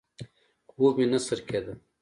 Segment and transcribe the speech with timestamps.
[0.71, 1.73] خوب مې نه سر کېده.